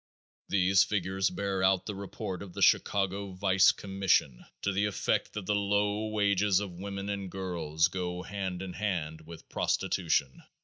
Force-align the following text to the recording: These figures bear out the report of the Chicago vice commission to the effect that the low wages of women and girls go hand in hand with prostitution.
These 0.49 0.83
figures 0.83 1.29
bear 1.29 1.61
out 1.61 1.85
the 1.85 1.93
report 1.93 2.41
of 2.41 2.53
the 2.53 2.61
Chicago 2.63 3.33
vice 3.33 3.71
commission 3.71 4.43
to 4.63 4.71
the 4.71 4.85
effect 4.87 5.33
that 5.33 5.45
the 5.45 5.53
low 5.53 6.07
wages 6.07 6.59
of 6.59 6.71
women 6.71 7.07
and 7.07 7.29
girls 7.29 7.87
go 7.87 8.23
hand 8.23 8.63
in 8.63 8.73
hand 8.73 9.21
with 9.27 9.47
prostitution. 9.47 10.41